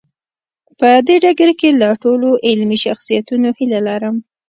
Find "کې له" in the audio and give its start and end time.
1.59-1.89